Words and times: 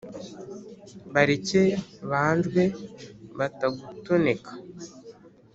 bareke 1.13 1.61
banjwe 2.09 2.63
batagutoneka. 3.37 4.51